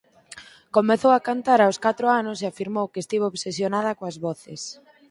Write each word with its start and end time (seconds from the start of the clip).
Comezou 0.75 1.11
a 1.15 1.23
cantar 1.29 1.59
aos 1.61 1.77
catro 1.85 2.05
anos 2.19 2.37
e 2.39 2.45
afirmou 2.47 2.85
que 2.91 2.99
estivo 3.03 3.25
obsesionada 3.31 3.97
coas 3.99 4.17
voces. 4.25 4.61